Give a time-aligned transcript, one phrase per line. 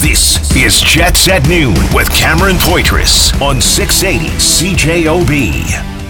[0.00, 6.00] This is Jets at Noon with Cameron Poitras on 680 CJOB.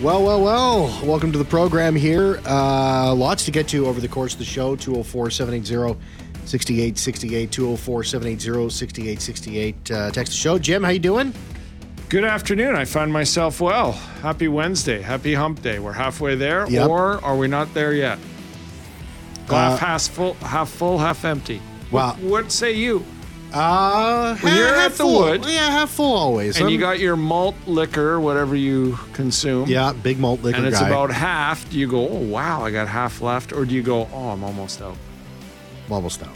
[0.00, 1.06] Well, well, well.
[1.06, 2.40] Welcome to the program here.
[2.46, 4.74] Uh, lots to get to over the course of the show.
[4.74, 6.00] 204 780
[6.46, 9.90] 6868 204 780 6868.
[9.90, 10.58] Uh, text the show.
[10.58, 11.34] Jim, how you doing?
[12.10, 12.74] Good afternoon.
[12.74, 13.92] I find myself well.
[14.22, 15.00] Happy Wednesday.
[15.00, 15.78] Happy hump day.
[15.78, 16.88] We're halfway there, Yep.
[16.88, 18.18] or are we not there yet?
[19.46, 21.60] Glass half full, half full, half empty.
[21.92, 22.14] Wow.
[22.14, 23.04] What, what say you?
[23.52, 25.20] Uh, When you're half at the full.
[25.22, 26.56] wood- Yeah, half full always.
[26.60, 29.68] And you I'm- got your malt liquor, whatever you consume.
[29.68, 30.88] Yeah, big malt liquor And it's guy.
[30.88, 31.68] about half.
[31.70, 33.52] Do you go, oh, wow, I got half left?
[33.52, 34.96] Or do you go, oh, I'm almost out?
[35.86, 36.28] I'm almost out.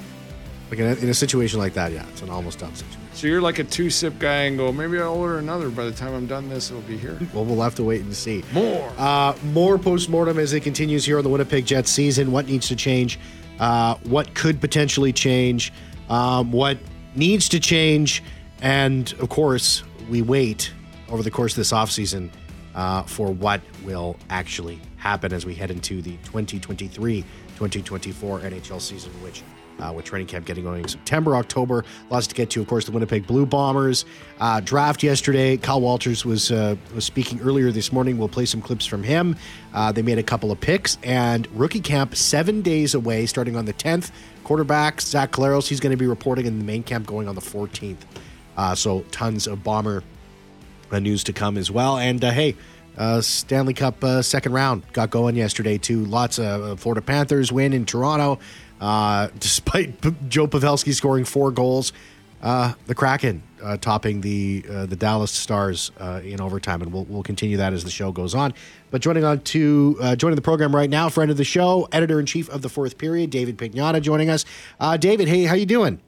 [0.71, 3.01] Like in a, in a situation like that, yeah, it's an almost out situation.
[3.15, 5.71] So you're like a two sip guy and go, maybe I'll order another.
[5.71, 7.17] By the time I'm done this, it'll be here.
[7.33, 8.43] Well, we'll have to wait and see.
[8.53, 8.93] More.
[8.99, 12.33] Uh, more postmortem as it continues here on the Winnipeg Jets season.
[12.33, 13.21] What needs to change?
[13.61, 15.73] Uh, what could potentially change?
[16.09, 16.77] Um, what
[17.15, 18.21] needs to change?
[18.61, 20.73] And of course, we wait
[21.09, 22.31] over the course of this offseason
[22.75, 29.13] uh, for what will actually happen as we head into the 2023 2024 NHL season,
[29.23, 29.45] which
[29.81, 31.85] uh, with training camp getting going in September, October.
[32.11, 32.61] Lots to get to.
[32.61, 34.05] Of course, the Winnipeg Blue Bombers
[34.41, 35.57] uh, draft yesterday.
[35.57, 38.19] Kyle Walters was uh, was speaking earlier this morning.
[38.19, 39.37] We'll play some clips from him.
[39.73, 43.65] Uh, they made a couple of picks and rookie camp seven days away, starting on
[43.65, 44.11] the 10th.
[44.45, 47.41] Quarterback Zach Collaros, he's going to be reporting in the main camp going on the
[47.41, 47.97] 14th.
[48.57, 50.03] Uh, so tons of bomber
[50.93, 51.97] uh, news to come as well.
[51.97, 52.55] And hey,
[52.97, 56.05] uh, Stanley Cup uh, second round got going yesterday too.
[56.05, 58.39] Lots of Florida Panthers win in Toronto,
[58.81, 61.93] uh, despite P- Joe Pavelski scoring four goals.
[62.43, 67.05] Uh, the Kraken uh, topping the uh, the Dallas Stars uh, in overtime, and we'll
[67.07, 68.53] we'll continue that as the show goes on.
[68.91, 72.21] But joining on to uh, joining the program right now, friend of the show, editor
[72.21, 74.45] in chief of the Fourth Period, David Pagnotta, joining us.
[74.79, 76.03] Uh, David, hey, how you doing?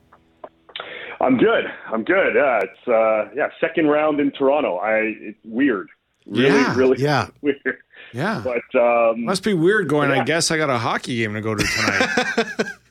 [1.22, 1.64] I'm good.
[1.90, 2.34] I'm good.
[2.34, 4.76] Yeah, it's uh, yeah, second round in Toronto.
[4.76, 5.88] I it's weird.
[6.26, 7.28] Really, Yeah, really yeah.
[7.40, 7.78] weird.
[8.12, 8.42] Yeah.
[8.44, 11.54] But um, Must be weird going, I guess I got a hockey game to go
[11.54, 12.68] to tonight.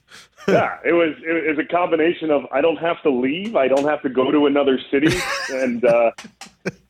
[0.47, 3.85] yeah, it was it was a combination of I don't have to leave, I don't
[3.85, 5.15] have to go to another city,
[5.49, 6.11] and uh,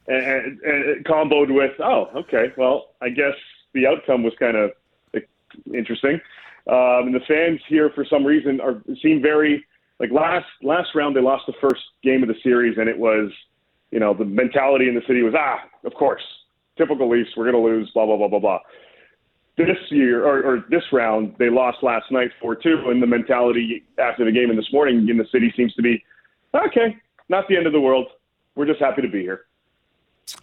[0.07, 3.35] and, and it comboed with oh, okay, well, I guess
[3.73, 4.71] the outcome was kind of
[5.73, 6.19] interesting.
[6.67, 9.63] Um, and the fans here, for some reason, are seem very
[9.99, 13.31] like last last round they lost the first game of the series, and it was
[13.91, 16.23] you know the mentality in the city was ah, of course,
[16.77, 18.59] typical Leafs, we're going to lose, blah blah blah blah blah.
[19.57, 23.83] This year or, or this round they lost last night four two and the mentality
[23.97, 26.03] after the game and this morning in the city seems to be
[26.53, 26.97] okay
[27.29, 28.07] not the end of the world.
[28.55, 29.45] We're just happy to be here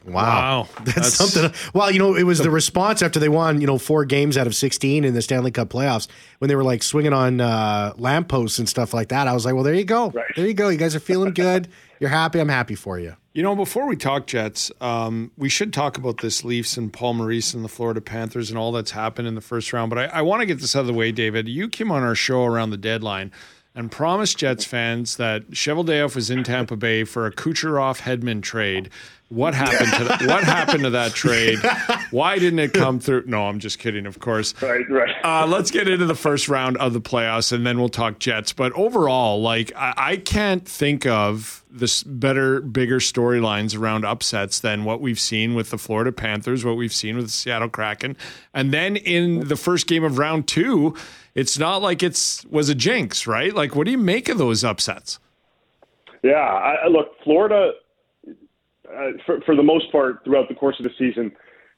[0.06, 0.68] Wow.
[0.84, 1.52] That's, That's- something.
[1.74, 4.46] Well, you know, it was the response after they won, you know, four games out
[4.46, 8.58] of 16 in the Stanley Cup playoffs when they were like swinging on uh, lampposts
[8.58, 9.28] and stuff like that.
[9.28, 10.10] I was like, well, there you go.
[10.10, 10.30] Right.
[10.36, 10.68] There you go.
[10.68, 11.68] You guys are feeling good.
[12.00, 12.40] You're happy.
[12.40, 13.16] I'm happy for you.
[13.32, 17.14] You know, before we talk Jets, um, we should talk about this Leafs and Paul
[17.14, 19.88] Maurice and the Florida Panthers and all that's happened in the first round.
[19.88, 21.48] But I, I want to get this out of the way, David.
[21.48, 23.32] You came on our show around the deadline
[23.74, 28.90] and promised Jets fans that Cheveldayoff was in Tampa Bay for a Kucherov Hedman trade.
[29.32, 30.22] What happened to that?
[30.26, 31.58] What happened to that trade?
[32.10, 33.24] Why didn't it come through?
[33.26, 34.54] No, I'm just kidding, of course.
[34.62, 37.88] right right Uh, let's get into the first round of the playoffs and then we'll
[37.88, 38.52] talk Jets.
[38.52, 44.84] But overall, like I, I can't think of this better, bigger storylines around upsets than
[44.84, 48.16] what we've seen with the Florida Panthers, what we've seen with the Seattle Kraken,
[48.52, 50.94] and then in the first game of round two,
[51.34, 53.54] it's not like it's was a jinx, right?
[53.54, 55.18] Like, what do you make of those upsets?
[56.22, 57.72] yeah I, I- look florida
[58.96, 61.32] uh, for, for the most part throughout the course of the season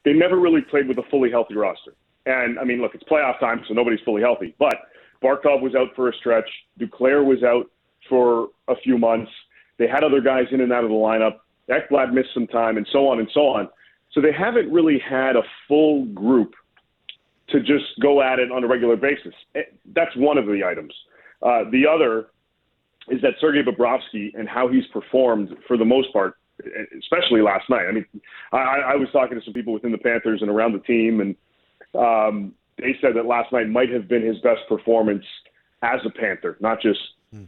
[0.04, 1.94] they never really played with a fully healthy roster.
[2.26, 4.54] And i mean look it's playoff time so nobody's fully healthy.
[4.58, 4.74] But
[5.22, 6.48] barkov was out for a stretch.
[6.78, 7.70] Duclair was out
[8.08, 9.30] for a few months.
[9.78, 11.38] They had other guys in and out of the lineup.
[11.70, 13.68] Ekblad missed some time and so on and so on.
[14.12, 16.54] So they haven't really had a full group
[17.48, 19.34] to just go at it on a regular basis.
[19.54, 19.62] Eh,
[19.94, 20.94] That's one of the items.
[21.42, 22.28] Uh, the other
[23.08, 26.36] is that Sergei Bobrovsky and how he's performed for the most part,
[26.98, 27.86] especially last night.
[27.88, 28.06] I mean,
[28.52, 31.36] I, I was talking to some people within the Panthers and around the team, and
[31.94, 35.24] um, they said that last night might have been his best performance
[35.82, 37.00] as a Panther, not just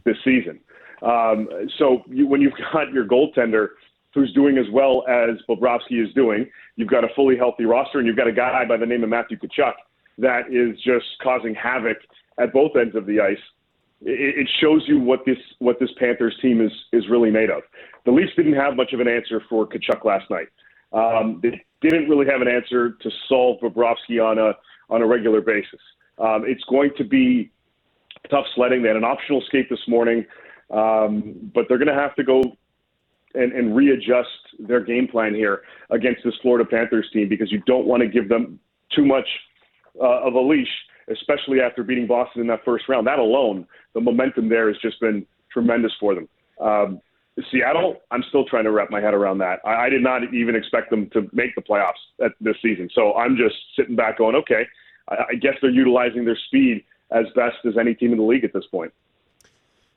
[0.03, 0.59] this season.
[1.01, 3.69] Um, so you, when you've got your goaltender
[4.13, 8.07] who's doing as well as Bobrovsky is doing, you've got a fully healthy roster, and
[8.07, 9.73] you've got a guy by the name of Matthew Tkachuk
[10.17, 11.97] that is just causing havoc
[12.39, 13.37] at both ends of the ice.
[14.01, 17.63] It, shows you what this what this Panthers team is is really made of.
[18.05, 20.47] The Leafs didn't have much of an answer for Tkachuk last night.
[20.93, 24.53] Um, they didn't really have an answer to solve Bobrovsky on a
[24.89, 25.79] on a regular basis.
[26.19, 27.51] Um, it's going to be
[28.29, 28.81] tough sledding.
[28.81, 30.25] They had an optional skate this morning,
[30.71, 32.41] um, but they're going to have to go
[33.35, 34.29] and, and readjust
[34.59, 38.29] their game plan here against this Florida Panthers team because you don't want to give
[38.29, 38.59] them
[38.95, 39.27] too much
[40.01, 40.67] uh, of a leash,
[41.11, 43.07] especially after beating Boston in that first round.
[43.07, 46.27] That alone, the momentum there has just been tremendous for them.
[46.59, 47.01] Um,
[47.51, 49.59] Seattle, I'm still trying to wrap my head around that.
[49.63, 51.93] I, I did not even expect them to make the playoffs
[52.23, 52.89] at, this season.
[52.93, 54.65] So I'm just sitting back going, okay,
[55.09, 58.43] I, I guess they're utilizing their speed as best as any team in the league
[58.43, 58.91] at this point.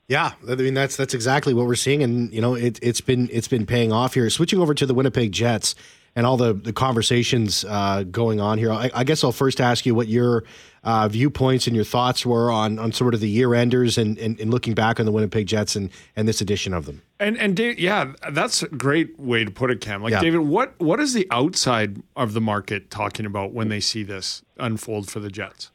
[0.06, 3.28] Yeah, I mean that's that's exactly what we're seeing, and you know it, has been
[3.30, 4.28] it's been paying off here.
[4.28, 5.76] Switching over to the Winnipeg Jets
[6.16, 9.86] and all the the conversations uh, going on here, I, I, guess I'll first ask
[9.86, 10.44] you what your
[10.84, 14.38] uh, viewpoints and your thoughts were on on sort of the year enders and, and,
[14.40, 17.02] and, looking back on the Winnipeg Jets and and this edition of them.
[17.18, 20.02] And and Dave, yeah, that's a great way to put it, Cam.
[20.02, 20.20] Like yeah.
[20.20, 24.42] David, what what is the outside of the market talking about when they see this
[24.58, 25.70] unfold for the Jets?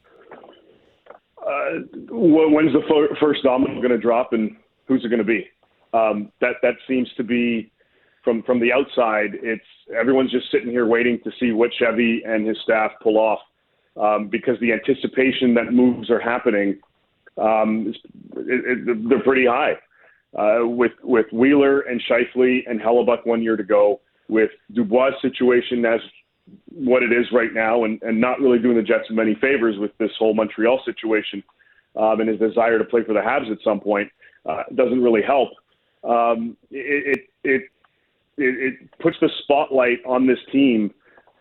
[1.46, 1.80] uh,
[2.10, 4.56] when's the first domino going to drop and
[4.86, 5.46] who's it going to be?
[5.92, 7.72] Um, that that seems to be
[8.26, 9.30] from from the outside.
[9.42, 9.64] It's
[9.98, 13.38] everyone's just sitting here waiting to see what Chevy and his staff pull off
[13.96, 16.80] um, because the anticipation that moves are happening.
[17.38, 17.94] Um,
[18.36, 19.74] it, it, they're pretty high.
[20.36, 25.84] Uh, with with Wheeler and Scheifele and Hellebuyck one year to go, with Dubois' situation
[25.84, 26.00] as
[26.66, 29.96] what it is right now and, and not really doing the Jets many favors with
[29.98, 31.42] this whole Montreal situation
[31.96, 34.10] um, and his desire to play for the Habs at some point
[34.48, 35.50] uh, doesn't really help.
[36.04, 37.62] Um, it, it, it,
[38.38, 40.92] it puts the spotlight on this team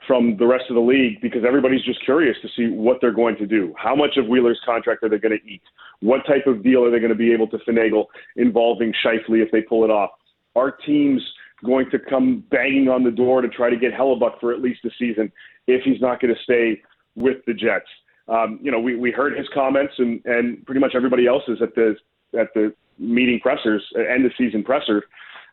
[0.07, 3.35] from the rest of the league because everybody's just curious to see what they're going
[3.37, 3.73] to do.
[3.77, 5.61] How much of Wheeler's contract are they going to eat?
[6.01, 8.05] What type of deal are they going to be able to finagle
[8.35, 10.11] involving Scheifele if they pull it off?
[10.55, 11.21] Are teams–
[11.63, 14.85] going to come banging on the door to try to get Hellebuyck for at least
[14.85, 15.31] a season
[15.67, 16.81] if he's not going to stay
[17.15, 17.87] with the Jets.
[18.27, 21.75] Um, you know, we, we heard his comments and, and pretty much everybody else's at
[21.75, 21.95] the
[22.37, 25.03] at the meeting pressers, end of season presser.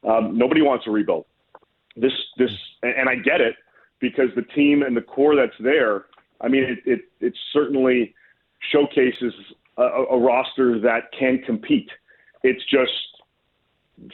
[0.09, 1.27] Um, nobody wants a rebuild.
[1.97, 2.51] This this
[2.83, 3.57] and I get it
[4.01, 6.07] because the team and the core that's there.
[6.41, 8.15] I mean, it it, it certainly
[8.71, 9.35] showcases
[9.77, 11.91] a, a roster that can compete.
[12.43, 12.93] It's just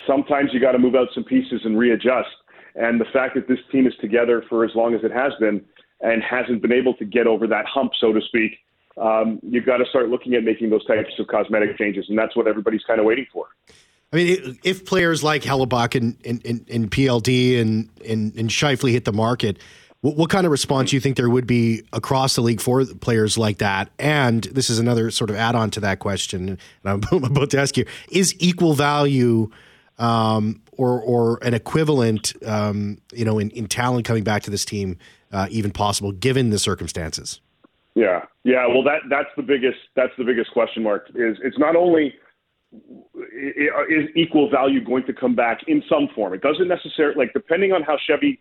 [0.07, 2.29] sometimes you got to move out some pieces and readjust.
[2.75, 5.65] And the fact that this team is together for as long as it has been
[6.01, 8.53] and hasn't been able to get over that hump, so to speak,
[9.01, 12.37] um, you've got to start looking at making those types of cosmetic changes, and that's
[12.37, 13.47] what everybody's kind of waiting for.
[14.13, 19.05] I mean, if players like Hellebuyck and, and, and, PLD and, and, and Scheifele hit
[19.05, 19.59] the market,
[20.01, 22.85] what, what, kind of response do you think there would be across the league for
[22.87, 23.91] players like that?
[23.99, 27.61] And this is another sort of add on to that question, and I'm about to
[27.61, 29.51] ask you: Is equal value
[29.99, 34.65] um, or or an equivalent, um, you know, in, in talent coming back to this
[34.65, 34.97] team,
[35.33, 37.41] uh, even possible given the circumstances?
[37.95, 38.67] Yeah, yeah.
[38.69, 41.09] Well, that that's the biggest that's the biggest question mark.
[41.17, 42.15] Is it's not only
[42.73, 46.35] is equal value going to come back in some form?
[46.35, 48.41] It doesn't necessarily like depending on how Chevy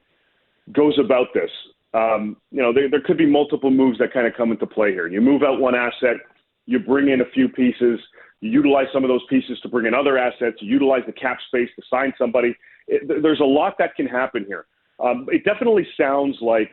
[0.73, 1.49] goes about this.
[1.93, 4.91] Um, you know, there, there could be multiple moves that kind of come into play
[4.91, 5.07] here.
[5.07, 6.17] You move out one asset,
[6.65, 7.99] you bring in a few pieces.
[8.41, 10.57] You utilize some of those pieces to bring in other assets.
[10.59, 12.55] You utilize the cap space to sign somebody.
[12.87, 14.65] It, there's a lot that can happen here.
[15.03, 16.71] Um, it definitely sounds like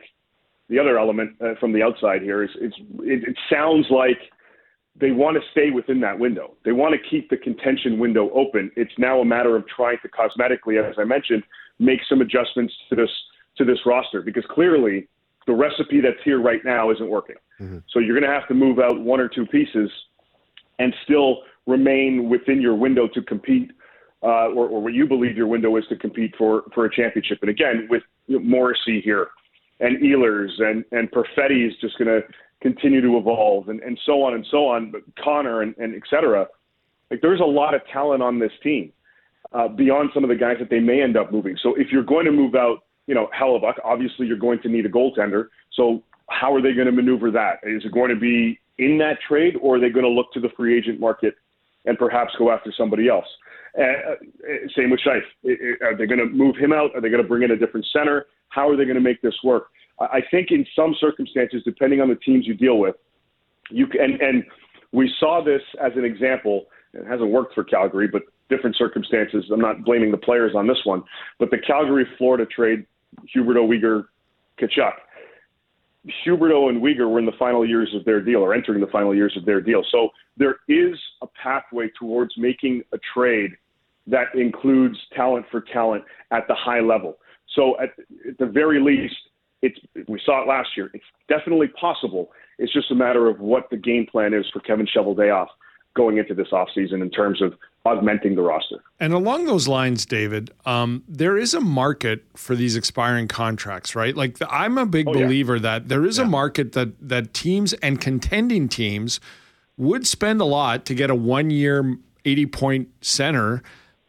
[0.69, 4.17] the other element uh, from the outside here is it, it sounds like
[4.99, 6.53] they want to stay within that window.
[6.63, 8.71] They want to keep the contention window open.
[8.75, 11.43] It's now a matter of trying to cosmetically, as I mentioned,
[11.79, 13.09] make some adjustments to this
[13.57, 15.07] to this roster because clearly
[15.47, 17.35] the recipe that's here right now isn't working.
[17.59, 17.79] Mm-hmm.
[17.89, 19.89] So you're going to have to move out one or two pieces
[20.79, 23.71] and still remain within your window to compete,
[24.23, 27.39] uh, or, or, what you believe your window is to compete for for a championship.
[27.41, 29.27] And again, with you know, Morrissey here,
[29.79, 32.21] and Ehlers, and and Perfetti is just going to
[32.61, 34.91] continue to evolve, and, and so on and so on.
[34.91, 36.47] But Connor and, and et cetera,
[37.11, 38.91] like there's a lot of talent on this team
[39.53, 41.57] uh, beyond some of the guys that they may end up moving.
[41.61, 44.85] So if you're going to move out, you know, Hellebuyck, obviously you're going to need
[44.85, 45.47] a goaltender.
[45.73, 47.59] So how are they going to maneuver that?
[47.63, 50.39] Is it going to be in that trade, or are they going to look to
[50.39, 51.35] the free agent market
[51.85, 53.25] and perhaps go after somebody else.
[53.77, 54.15] Uh,
[54.75, 55.21] same with Scheif.
[55.81, 56.95] Are they going to move him out?
[56.95, 58.25] Are they going to bring in a different center?
[58.49, 59.67] How are they going to make this work?
[59.99, 62.95] I think in some circumstances, depending on the teams you deal with,
[63.69, 64.43] you can, and, and
[64.91, 66.65] we saw this as an example.
[66.93, 69.45] It hasn't worked for Calgary, but different circumstances.
[69.51, 71.03] I'm not blaming the players on this one,
[71.39, 72.85] but the Calgary Florida trade,
[73.35, 74.05] Huberdeau, Weegar,
[74.59, 74.93] Tkachuk.
[76.25, 79.15] Huberdeau and Weegar were in the final years of their deal or entering the final
[79.15, 79.83] years of their deal.
[79.91, 83.51] So there is a pathway towards making a trade
[84.07, 87.17] that includes talent for talent at the high level.
[87.55, 87.89] So at,
[88.29, 89.15] at the very least,
[89.65, 89.79] it's
[90.13, 90.87] we saw it last year.
[90.93, 92.23] It's definitely possible.
[92.59, 95.47] It's just a matter of what the game plan is for Kevin Cheveldayoff
[95.95, 97.53] going into this offseason in terms of
[97.85, 98.79] augmenting the roster.
[98.99, 104.15] And along those lines, David, um, there is a market for these expiring contracts, right?
[104.15, 105.23] Like the, I'm a big Oh, yeah.
[105.25, 106.25] believer that there is Yeah.
[106.25, 109.19] a market that that teams and contending teams
[109.77, 113.61] would spend a lot to get a one year, eighty point center.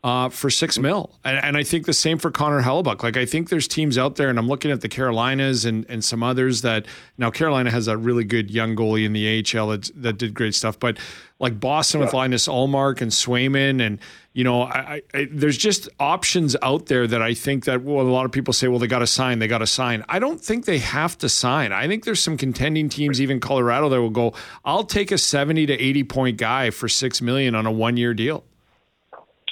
[0.07, 3.03] Uh, for six mil, and, and I think the same for Connor Hellebuyck.
[3.03, 6.05] Like I think there's teams out there, and I'm looking at the Carolinas and and
[6.05, 6.87] some others that
[7.19, 10.55] now Carolina has a really good young goalie in the AHL that that did great
[10.55, 10.97] stuff, but
[11.41, 13.99] like Boston with Linus Ullmark and Swayman, and
[14.33, 18.07] you know, I, I, I, there's just options out there that I think that well,
[18.07, 20.05] a lot of people say, well, they got to sign, they got to sign.
[20.09, 21.73] I don't think they have to sign.
[21.73, 24.35] I think there's some contending teams, even Colorado, that will go,
[24.65, 28.15] I'll take a 70 to 80 point guy for six million on a one year
[28.15, 28.45] deal.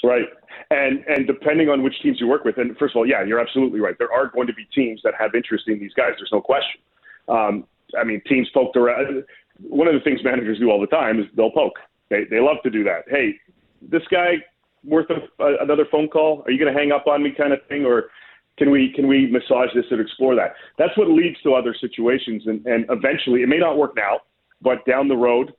[0.05, 0.29] Right.
[0.75, 3.39] And and depending on which teams you work with, and first of all, yeah, you're
[3.39, 3.95] absolutely right.
[3.97, 6.13] There are going to be teams that have interest in these guys.
[6.19, 6.81] There's no question.
[7.29, 7.65] Um,
[7.99, 9.25] I mean, teams poked around.
[9.61, 11.79] One of the things managers do all the time is they'll poke.
[12.11, 13.05] They they love to do that.
[13.09, 13.39] Hey,
[13.83, 14.43] this guy
[14.85, 15.07] worth
[15.39, 16.43] another phone call?
[16.47, 18.11] Are you going to hang up on me, kind of thing, or
[18.59, 20.55] can we can we massage this and explore that?
[20.79, 24.21] That's what leads to other situations, and and eventually it may not work now,
[24.61, 25.53] but down the road,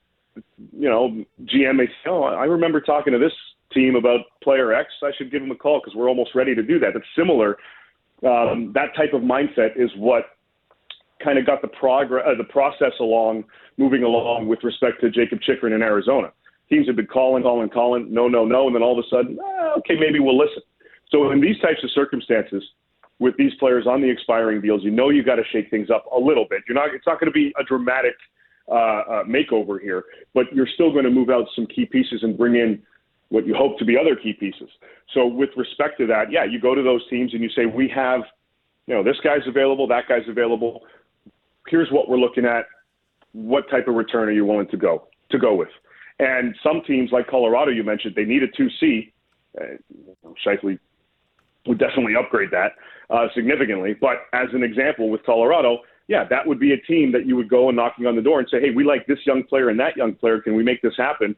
[0.77, 3.33] you know, GM may say, oh, I remember talking to this
[3.75, 4.89] team about player X.
[5.03, 6.91] I should give him a call because we're almost ready to do that.
[6.93, 7.57] That's similar.
[8.25, 10.23] Um, that type of mindset is what
[11.23, 13.43] kind of got the progress, uh, the process along,
[13.77, 16.31] moving along with respect to Jakob Chychrun in Arizona.
[16.69, 19.37] Teams have been calling, calling, calling, no, no, no, and then all of a sudden,
[19.43, 20.63] ah, okay, maybe we'll listen.
[21.11, 22.63] So in these types of circumstances,
[23.19, 26.05] with these players on the expiring deals, you know you got to shake things up
[26.13, 26.63] a little bit.
[26.67, 26.93] You're not.
[26.93, 28.15] It's not going to be a dramatic
[28.67, 30.03] uh, uh, makeover here,
[30.33, 32.81] but you're still going to move out some key pieces and bring in
[33.35, 34.69] what you hope to be other key pieces.
[35.13, 37.91] So with respect to that, yeah, you go to those teams and you say, we
[37.93, 38.21] have,
[38.87, 40.83] you know, this guy's available, that guy's available.
[41.67, 42.65] Here's what we're looking at.
[43.33, 45.67] What type of return are you willing to go to go with?
[46.19, 49.11] And some teams like Colorado, you mentioned, they need a 2C.
[49.59, 50.79] Uh, Scheifele
[51.67, 52.71] would definitely upgrade that
[53.09, 53.95] uh, significantly.
[53.99, 57.49] But as an example, with Colorado, yeah, that would be a team that you would
[57.49, 59.79] go and knocking on the door and say, hey, we like this young player and
[59.81, 60.39] that young player.
[60.39, 61.35] Can we make this happen?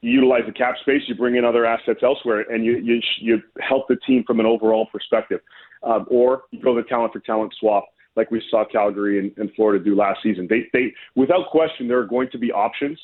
[0.00, 3.42] You utilize the cap space, you bring in other assets elsewhere, and you you, you
[3.60, 5.40] help the team from an overall perspective.
[5.82, 7.86] Um, or you go the talent for talent swap,
[8.16, 10.46] like we saw Calgary and, and Florida do last season.
[10.50, 12.98] They, they, without question, there are going to be options.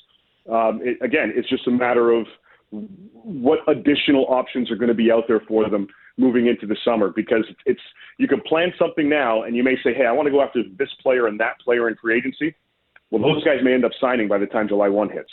[0.51, 2.27] Um, it, again, it's just a matter of
[2.71, 5.87] what additional options are going to be out there for them
[6.17, 7.81] moving into the summer because it's
[8.19, 10.63] you can plan something now and you may say, hey, I want to go after
[10.79, 12.55] this player and that player in free agency.
[13.11, 15.31] Well, those guys may end up signing by the time July 1 hits.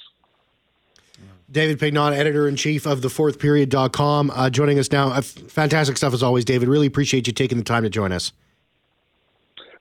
[1.51, 5.09] David Pagnotta, editor in chief of the thefourthperiod.com, uh, joining us now.
[5.09, 6.69] Uh, fantastic stuff as always, David.
[6.69, 8.31] Really appreciate you taking the time to join us.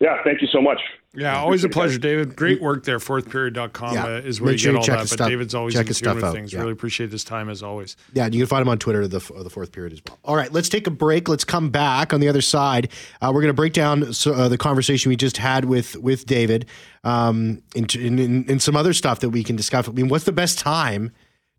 [0.00, 0.80] Yeah, thank you so much.
[1.12, 2.36] Yeah, always a pleasure, David.
[2.36, 2.98] Great work there.
[2.98, 4.04] Fourthperiod.com Yeah.
[4.04, 5.02] uh, is where Make you sure get you all that.
[5.02, 6.34] But stuff- David's always check in his tune stuff with out.
[6.34, 6.52] things.
[6.52, 6.60] Yeah.
[6.60, 7.96] Really appreciate this time as always.
[8.14, 10.18] Yeah, you can find him on Twitter, the, the fourth period as well.
[10.24, 11.28] All right, let's take a break.
[11.28, 12.90] Let's come back on the other side.
[13.20, 16.26] Uh, we're going to break down so, uh, the conversation we just had with with
[16.26, 16.66] David
[17.02, 19.88] um, and, and, and some other stuff that we can discuss.
[19.88, 21.10] I mean, what's the best time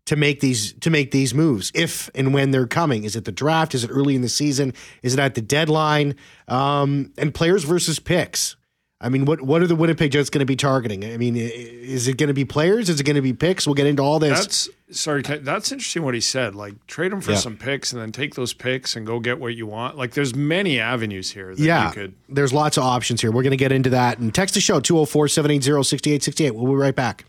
[0.06, 3.04] to make these to make these moves if and when they're coming?
[3.04, 3.74] Is it the draft?
[3.74, 4.74] Is it early in the season?
[5.02, 6.16] Is it at the deadline?
[6.48, 8.56] Um, and players versus picks.
[9.00, 11.04] I mean, what what are the Winnipeg Jets going to be targeting?
[11.04, 12.88] I mean, is it going to be players?
[12.88, 13.66] Is it going to be picks?
[13.66, 14.38] We'll get into all this.
[14.38, 15.22] That's sorry.
[15.22, 16.54] That's interesting what he said.
[16.54, 17.38] Like trade them for Yeah.
[17.38, 19.96] some picks and then take those picks and go get what you want.
[19.98, 22.14] Like there's many avenues here that yeah, you could.
[22.28, 23.32] there's lots of options here.
[23.32, 24.18] We're going to get into that.
[24.18, 26.54] And text the show 204 780 6868.
[26.54, 27.24] We'll be right back.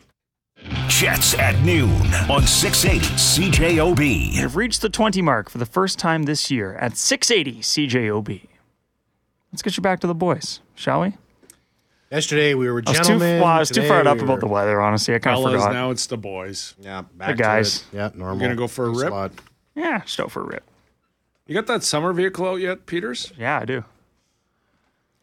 [0.88, 1.92] Jets at noon
[2.30, 3.98] on 680 CJOB.
[4.00, 8.48] We have reached the 20 mark for the first time this year at 680 CJOB.
[9.52, 11.14] Let's get you back to the boys, shall we?
[12.12, 13.42] Yesterday we were I was too, gentlemen.
[13.42, 15.16] well, I was too Today fired up about the weather, honestly.
[15.16, 15.74] I kind of forgot.
[15.74, 16.76] now it's the boys.
[16.80, 17.78] Yeah, back The to guys.
[17.78, 17.84] it.
[17.96, 18.38] Yeah, normal.
[18.40, 19.08] You're gonna go for a rip?
[19.10, 19.32] Slot.
[19.76, 20.64] Yeah, just out for a rip.
[21.48, 23.34] You got that summer vehicle out yet, Peters?
[23.38, 23.84] Yeah, I do.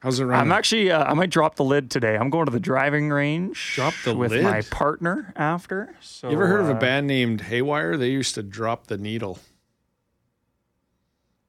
[0.01, 0.51] How's it running?
[0.51, 2.17] I'm actually, uh, I might drop the lid today.
[2.17, 4.43] I'm going to the driving range Drop the with lid?
[4.45, 5.95] my partner after.
[6.01, 7.97] So, you ever heard of a uh, band named Haywire?
[7.99, 9.39] They used to drop the needle.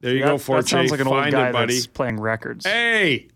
[0.01, 1.75] There you that, go, that sounds like an old guy it, buddy.
[1.75, 2.65] that's playing records.
[2.65, 3.27] Hey,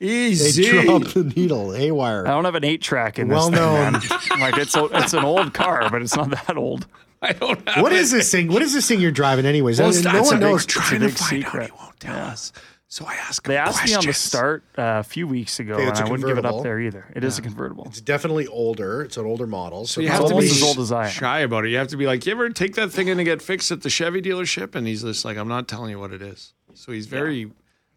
[0.00, 0.62] easy.
[0.62, 0.86] They easy.
[0.86, 1.72] dropped the needle.
[1.72, 2.26] Haywire.
[2.26, 3.92] I don't have an eight track in this Well thing, known.
[3.92, 4.02] man.
[4.40, 6.86] like it's a, it's an old car, but it's not that old.
[7.22, 8.00] I don't have What it.
[8.00, 8.48] is this thing?
[8.48, 9.80] What is this thing you're driving, anyways?
[9.80, 10.66] Well, I mean, no one a big- knows.
[10.66, 11.62] Trying big to find secret.
[11.62, 11.70] out.
[11.70, 12.52] He won't tell us.
[12.90, 15.74] So I asked him They asked me on the start uh, a few weeks ago,
[15.74, 17.04] Okay, and it's I a wouldn't give it up there either.
[17.14, 17.84] It is a convertible.
[17.86, 19.02] It's definitely older.
[19.02, 19.86] It's an older model.
[19.86, 21.10] So You it's have to be as old as I am.
[21.10, 21.70] shy about it.
[21.70, 23.82] You have to be like, you ever take that thing in to get fixed at
[23.82, 24.74] the Chevy dealership?
[24.74, 26.54] And he's just like, I'm not telling you what it is.
[26.72, 27.50] So he's very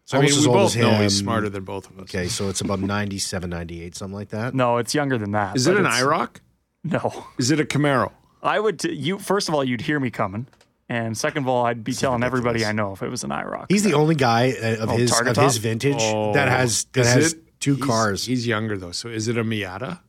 [0.04, 2.02] It's I mean, we both as know he's smarter than both of us.
[2.02, 4.54] Okay, so it's about 97, 98, something like that.
[4.54, 5.56] No, it's younger than that.
[5.56, 6.36] Is it an IROC?
[6.84, 7.24] No.
[7.38, 8.12] Is it a Camaro?
[8.42, 10.48] I would t- you first of all you'd hear me coming,
[10.92, 12.64] and second of all I'd be telling everybody.
[12.66, 13.66] I know if it was an IROC.
[13.70, 16.32] He's the only guy uh, of Oh, his Target of his vintage Oh.
[16.34, 18.26] that has that Is has it- two he's- cars.
[18.26, 20.00] He's younger though, so is it a Miata?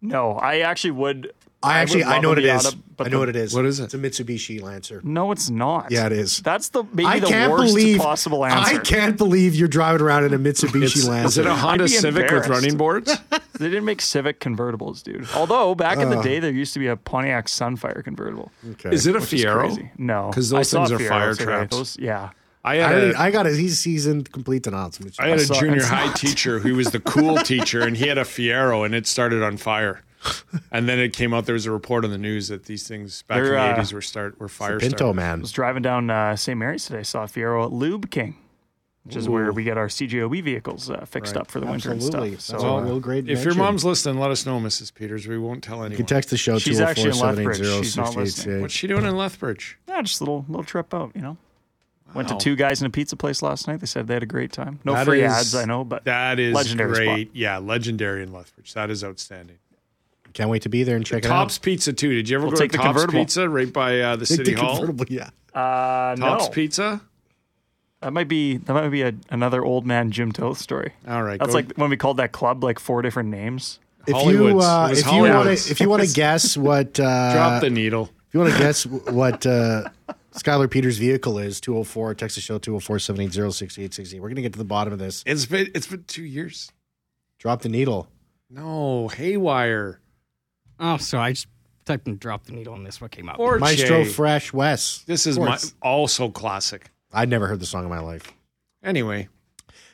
[0.00, 1.32] no, I actually would.
[1.62, 2.62] I actually would I know a what it is.
[2.66, 3.54] Miata, but I know the- what it is.
[3.54, 3.84] What is it?
[3.84, 5.00] It's a Mitsubishi Lancer.
[5.04, 5.90] No, it's not.
[5.90, 6.38] Yeah, it is.
[6.38, 8.76] That's the maybe I the can't worst believe possible answer.
[8.76, 11.26] I can't believe you're driving around in a Mitsubishi Lancer.
[11.26, 13.14] Is it a Honda Civic with running boards?
[13.60, 15.28] They didn't make Civic convertibles, dude.
[15.36, 16.16] Although back in Uh.
[16.16, 18.50] the day there used to be a Pontiac Sunfire convertible.
[18.70, 18.88] okay.
[18.90, 19.66] Is it a Which is Fiero?
[19.66, 19.90] crazy.
[19.98, 21.44] No, 'Cause those I things are Fiero fire today.
[21.44, 21.76] traps.
[21.76, 22.30] Those, yeah.
[22.64, 23.56] I I, had already, a, I got it.
[23.58, 25.10] He's seasoned, complete and awesome.
[25.18, 26.16] I had a junior high not.
[26.16, 29.58] teacher who was the cool teacher, and he had a Fiero, and it started on
[29.58, 30.00] fire.
[30.72, 33.22] And then it came out there was a report on the news that these things
[33.22, 35.16] back in They're, the uh, eighties were start were fire Pinto starters.
[35.16, 35.38] man.
[35.38, 36.56] I was driving down uh, St.
[36.58, 37.02] Mary's today.
[37.02, 38.36] Saw a Fiero at Lube King,
[39.04, 42.00] which is where we get our CJOB vehicles uh, fixed up for the winter and
[42.02, 42.36] Absolutely.
[42.36, 42.60] stuff.
[42.60, 43.28] That's So a uh, real great.
[43.28, 44.92] If your mom's listening, let us know, Mrs.
[44.94, 45.26] Peters.
[45.26, 45.96] We won't tell you anyone.
[45.98, 47.58] can text the show She's actually in Lethbridge.
[47.58, 49.78] She's not 204 What's she doing in Lethbridge?
[49.88, 51.36] yeah, just a little little trip out, you know.
[52.14, 53.78] Went to two guys in a pizza place last night.
[53.80, 54.80] They said they had a great time.
[54.84, 57.26] No That free is- ads, I know, but That is Legendary great.
[57.28, 57.36] spot.
[57.36, 58.74] Yeah, legendary in Lethbridge.
[58.74, 59.58] That is outstanding.
[60.34, 61.30] Can't wait to be there and check it out.
[61.30, 62.14] Tops Pizza too.
[62.14, 63.20] Did you ever We'll go to Tops convertible.
[63.20, 64.26] Pizza right by uh, the out.
[64.28, 64.76] city The hall?
[64.78, 65.30] convertible, yeah.
[65.54, 66.50] uh, Tops no.
[66.50, 67.00] Pizza.
[68.00, 70.94] That might be that might be a, another old man Jim Toth story.
[71.06, 73.78] All right, That's go- like when we called that club like four different names.
[74.06, 76.98] If you uh, It was if you want to if you want to guess what
[76.98, 78.08] uh, drop the needle.
[78.28, 79.82] if you want to guess what uh,
[80.32, 84.20] Skylar Peters' vehicle is 204 Texas Show 204 780 6860.
[84.20, 85.22] We're gonna get to the bottom of this.
[85.26, 86.72] It's been it's been two years.
[87.38, 88.08] Drop the needle.
[88.48, 90.00] No, haywire.
[90.80, 91.46] Oh, so I just
[91.84, 93.38] typed and dropped the needle, and this what came up.
[93.38, 94.10] Or Maestro Che.
[94.10, 95.06] Fresh West.
[95.06, 95.74] This is my course.
[95.82, 96.90] also classic.
[97.12, 98.32] I'd never heard the song in my life.
[98.82, 99.28] Anyway,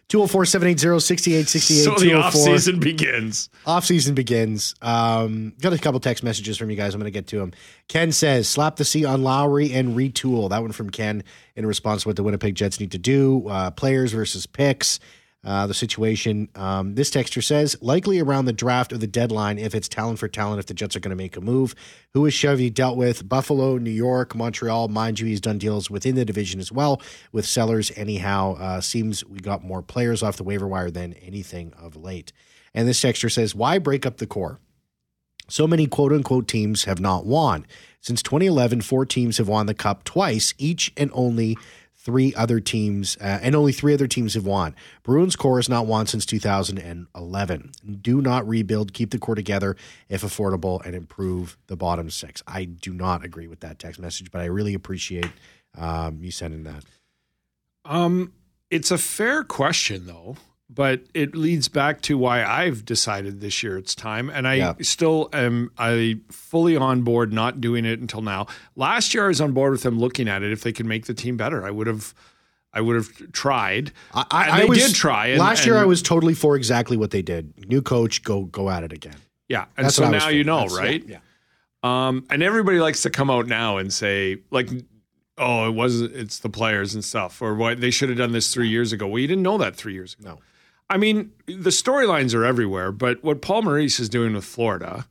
[0.08, 1.84] 204 780 6868.
[1.84, 3.48] so the off season begins.
[3.66, 4.74] Off season begins.
[4.80, 6.94] Um, got a couple text messages from you guys.
[6.94, 7.52] I'm going to get to them.
[7.88, 10.50] Ken says, slap the C on Lowry and retool.
[10.50, 11.24] That one from Ken
[11.56, 13.48] in response to what the Winnipeg Jets need to do.
[13.48, 15.00] Uh, players versus picks.
[15.46, 16.48] Uh, the situation.
[16.56, 20.26] Um, this texture says, likely around the draft or the deadline if it's talent for
[20.26, 21.76] talent, if the Jets are going to make a move.
[22.14, 23.28] Who has Chevy dealt with?
[23.28, 24.88] Buffalo, New York, Montreal.
[24.88, 27.92] Mind you, he's done deals within the division as well with sellers.
[27.94, 32.32] Anyhow, uh, seems we got more players off the waiver wire than anything of late.
[32.74, 34.58] And this texture says, why break up the core?
[35.48, 37.66] So many quote unquote teams have not won.
[38.00, 41.56] Since 2011, four teams have won the cup twice, each and only
[42.06, 44.76] three other teams, uh, and only three other teams have won.
[45.02, 47.72] Bruins core has not won since 2011.
[48.00, 49.76] Do not rebuild, keep the core together
[50.08, 52.44] if affordable, and improve the bottom six.
[52.46, 55.32] I do not agree with that text message, but I really appreciate
[55.76, 56.84] um, you sending that.
[57.84, 58.32] Um,
[58.70, 60.36] it's a fair question though,
[60.68, 64.74] but it leads back to why I've decided this year it's time, and I Yeah.
[64.82, 68.46] still am I fully on board not doing it until now.
[68.74, 71.06] Last year I was on board with them looking at it if they could make
[71.06, 71.64] the team better.
[71.64, 72.14] I would have.
[72.72, 73.92] I would have tried.
[74.12, 75.28] I, I, I was, did try.
[75.28, 77.54] and- last year, and- I was totally for exactly what they did.
[77.68, 79.14] New coach, go go at it again.
[79.48, 81.04] Yeah, and That's so what I was now you know, That's- right?
[81.08, 81.18] Yeah.
[81.82, 84.68] Um, and everybody likes to come out now and say, like,
[85.38, 88.52] oh, it was it's the players and stuff, or what they should have done this
[88.52, 89.06] three years ago.
[89.06, 90.30] Well, you didn't know that three years ago.
[90.30, 90.38] No.
[90.88, 95.06] I mean, the storylines are everywhere, but what Paul Maurice is doing with Florida,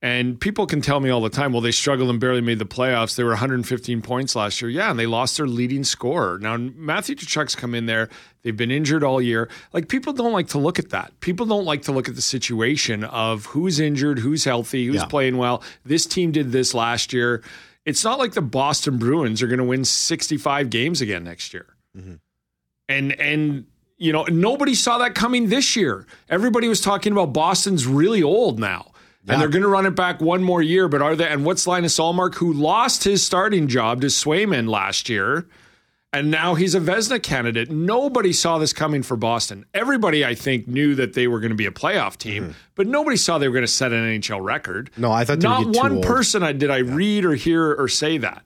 [0.00, 2.64] and people can tell me all the time, well, they struggled and barely made the
[2.64, 3.16] playoffs.
[3.16, 4.70] They were 115 points last year.
[4.70, 6.38] Yeah, and they lost their leading scorer.
[6.38, 8.08] Now, Matthew Tkachuk's come in there.
[8.42, 9.50] They've been injured all year.
[9.72, 11.18] Like, people don't like to look at that.
[11.18, 15.06] People don't like to look at the situation of who's injured, who's healthy, who's Yeah.
[15.06, 15.64] playing well.
[15.84, 17.42] This team did this last year.
[17.84, 21.66] It's not like the Boston Bruins are going to win 65 games again next year.
[21.96, 22.14] Mm-hmm.
[22.88, 23.66] And, and,
[23.98, 26.06] you know, nobody saw that coming this year.
[26.28, 28.92] Everybody was talking about Boston's really old now.
[29.24, 29.34] Yeah.
[29.34, 30.88] And they're going to run it back one more year.
[30.88, 31.28] But are they?
[31.28, 35.46] And what's Linus Ullmark, who lost his starting job to Swayman last year,
[36.12, 37.70] and now he's a Vezina candidate.
[37.70, 39.66] Nobody saw this coming for Boston.
[39.74, 43.16] Everybody, I think, knew that they were going to be a playoff team, but nobody
[43.16, 44.90] saw they were going to set an NHL record.
[44.92, 45.02] Mm-hmm.
[45.02, 48.42] No, I thought not one person I, did I read or hear or say that.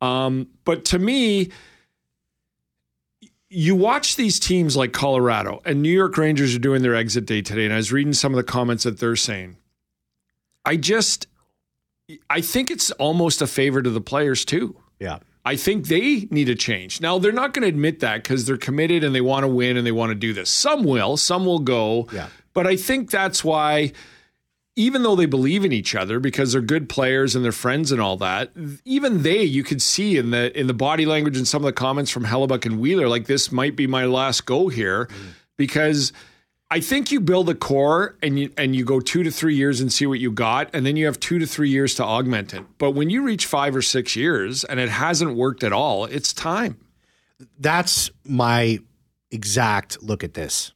[0.00, 1.50] Um, but to me,
[3.50, 7.42] you watch these teams like Colorado and New York Rangers are doing their exit day
[7.42, 9.56] today, and I was reading some of the comments that they're saying.
[10.64, 11.26] I just,
[12.30, 14.76] I think it's almost a favor to the players too.
[15.00, 15.18] Yeah.
[15.44, 17.00] I think they need a change.
[17.00, 19.76] Now, they're not going to admit that because they're committed and they want to win
[19.76, 20.50] and they want to do this.
[20.50, 22.08] Some will, some will go.
[22.12, 22.28] Yeah.
[22.52, 23.92] But I think that's why
[24.80, 28.00] even though they believe in each other because they're good players and they're friends and
[28.00, 28.50] all that,
[28.86, 31.72] even they you could see in the in the body language and some of the
[31.72, 35.06] comments from Hellebuyck and Wheeler, like this might be my last go here,
[35.58, 36.14] because
[36.70, 39.82] I think you build a core and you and you go two to three years
[39.82, 42.54] and see what you got, and then you have two to three years to augment
[42.54, 42.64] it.
[42.78, 46.32] But when you reach five or six years and it hasn't worked at all, it's
[46.32, 46.78] time.
[47.58, 48.78] That's my
[49.30, 50.72] exact look at this.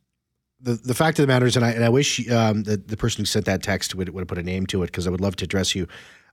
[0.64, 2.96] The, the fact of the matter is, and I, and I wish um, the, the
[2.96, 5.11] person who sent that text would, would have put a name to it because I
[5.11, 5.87] would love to address you.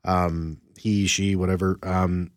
[0.06, 1.78] Um, he, she, whatever.
[1.84, 2.32] Um,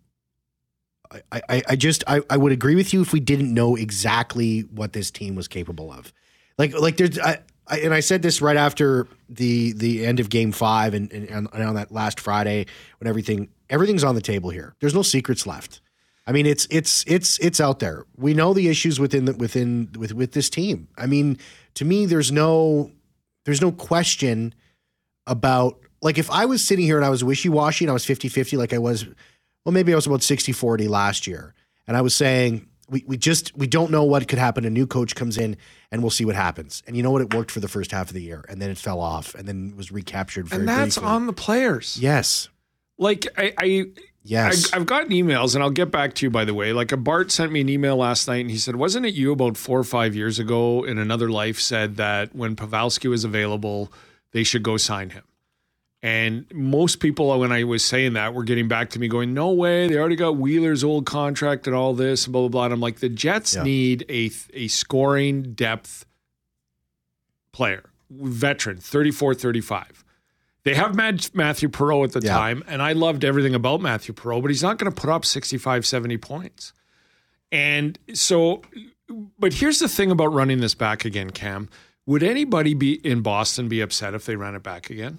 [1.31, 4.61] I, I, I just I, I would agree with you if we didn't know exactly
[4.63, 6.13] what this team was capable of.
[6.59, 10.29] Like like there's I, I and I said this right after the the end of
[10.29, 12.67] game five and, and, and on that last Friday
[12.99, 14.75] when everything everything's on the table here.
[14.81, 15.81] There's no secrets left.
[16.27, 18.07] I mean it's it's it's it's out there.
[18.17, 20.89] We know the issues within the, within with with this team.
[20.97, 21.39] I mean
[21.75, 22.91] to me there's no
[23.45, 24.55] there's no question
[25.27, 28.59] about like if I was sitting here and I was wishy-washy and I was 50-50
[28.59, 29.07] like I was
[29.65, 31.55] well maybe I was about 60-40 last year
[31.87, 34.65] and I was saying we, we just we don't know what could happen.
[34.65, 35.57] A new coach comes in
[35.91, 36.83] and we'll see what happens.
[36.87, 37.23] And you know what?
[37.23, 39.49] It worked for the first half of the year, and then it fell off, and
[39.49, 40.49] then was recaptured.
[40.49, 41.11] Very and that's briefly.
[41.11, 41.99] on the players.
[42.01, 42.49] Yes,
[42.99, 43.87] Like I, I
[44.25, 44.73] yes.
[44.73, 46.31] I, I've gotten emails, and I'll get back to you.
[46.31, 48.77] By the way, like a Bart sent me an email last night, and he said,
[48.77, 52.57] "Wasn't it you about four or five years ago in another life said that when
[52.57, 53.93] Pavelski was available,
[54.33, 55.25] they should go sign him?"
[56.03, 59.51] And most people, when I was saying that, were getting back to me going, "No
[59.53, 59.89] way!
[59.89, 62.81] They already got Wheeler's old contract and all this, and blah blah blah." And I'm
[62.81, 63.63] like, the Jets Yeah.
[63.63, 66.05] need a a scoring depth
[67.53, 70.04] player, veteran, 34, 35.
[70.65, 72.35] They have Mad- Mathieu Perreault at the Yeah.
[72.37, 75.25] time, and I loved everything about Mathieu Perreault, but he's not going to put up
[75.25, 76.73] 65, 70 points.
[77.53, 78.63] And so,
[79.39, 81.69] but here's the thing about running this back again, Cam.
[82.07, 85.19] Would anybody be in Boston be upset if they ran it back again?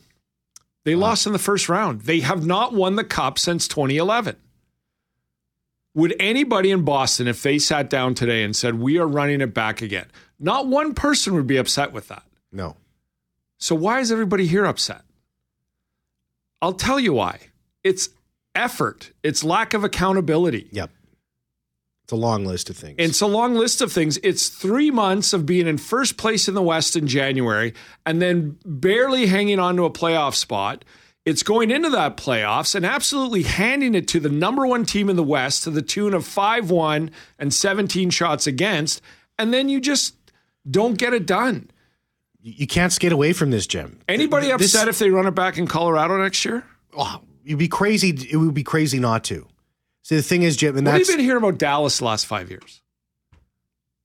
[0.84, 2.02] They lost in the first round.
[2.02, 4.36] They have not won the cup since 2011.
[5.96, 9.54] Would anybody in Boston, if they sat down today and said, We are running it
[9.54, 10.08] back again,
[10.40, 12.24] not one person would be upset with that.
[12.52, 12.76] no.
[13.58, 15.02] So why is everybody here upset?
[16.66, 17.38] I'll tell you why.
[17.84, 18.10] It's
[18.56, 20.68] effort, it's lack of accountability.
[20.72, 20.90] Yep.
[22.06, 22.96] It's a long list of things.
[22.98, 24.18] It's a long list of things.
[24.24, 28.58] It's three months of being in first place in the West in January and then
[28.66, 30.84] barely hanging on to a playoff spot.
[31.24, 35.18] It's going into that playoffs and absolutely handing it to the number one team in
[35.18, 39.04] the West to the tune of 5 1 and 17 shots against.
[39.38, 40.16] And then you just
[40.68, 41.70] don't get it done.
[42.48, 44.00] You can't skate away from this, Jim.
[44.08, 46.64] Anybody this- upset if they run it back in Colorado next year?
[46.96, 48.10] Oh, you'd be crazy.
[48.32, 49.48] It would be crazy not to.
[50.04, 52.28] See, the thing is, Jim, and What have you been hearing about Dallas the last
[52.28, 52.84] five years?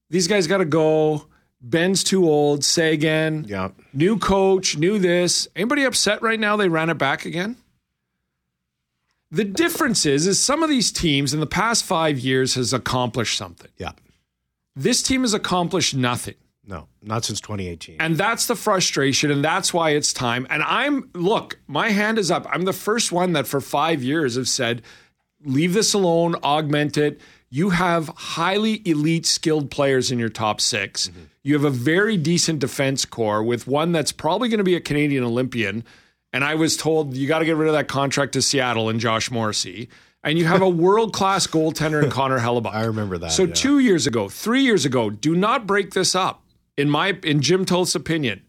[0.08, 1.26] These guys got to go.
[1.60, 2.64] Benn's too old.
[2.64, 3.44] Seguin.
[3.46, 3.68] yeah.
[3.92, 4.78] New coach.
[4.78, 5.46] New this.
[5.54, 6.56] Anybody upset right now?
[6.56, 7.56] They ran it back again.
[9.30, 13.36] The difference is, is some of these teams in the past five years has accomplished
[13.36, 13.70] something.
[13.76, 13.92] Yeah.
[14.74, 16.34] This team has accomplished nothing.
[16.66, 17.96] No, not since 2018.
[18.00, 20.46] And that's the frustration, and that's why it's time.
[20.50, 22.46] And I'm look, my hand is up.
[22.50, 24.82] I'm the first one that for five years have said,
[25.44, 27.20] leave this alone, augment it.
[27.48, 31.20] You have highly elite skilled players in your top 6 mm-hmm.
[31.42, 34.80] You have a very decent defense core with one that's probably going to be a
[34.80, 35.84] Canadian Olympian.
[36.34, 39.00] And I was told you got to get rid of that contract to Seattle and
[39.00, 39.88] Josh Morrissey.
[40.22, 42.74] And you have a world class goaltender in Connor Hellebuyck.
[42.74, 43.54] I remember that, So yeah.
[43.54, 46.42] two years ago, three years ago, do not break this up.
[46.80, 48.42] In my in Jim Toth's opinion,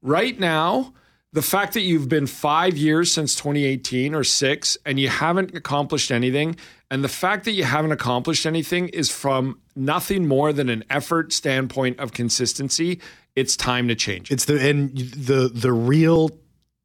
[0.00, 0.94] right now,
[1.32, 6.10] the fact that you've been five years since 2018 or six and you haven't accomplished
[6.10, 6.56] anything,
[6.90, 11.32] and the fact that you haven't accomplished anything is from nothing more than an effort
[11.32, 13.00] standpoint of consistency.
[13.34, 14.30] It's time to change.
[14.30, 14.34] it.
[14.34, 16.30] It's the and the the real